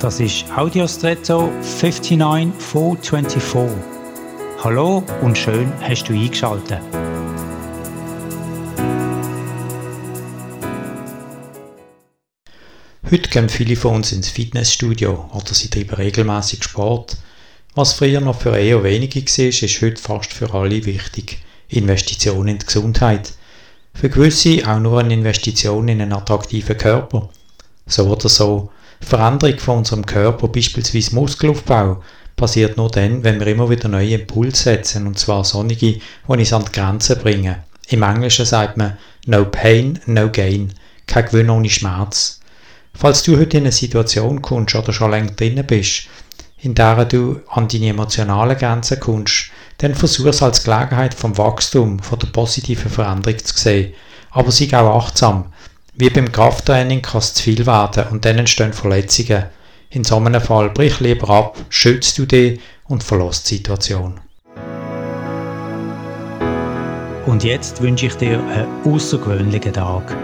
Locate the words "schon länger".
44.92-45.32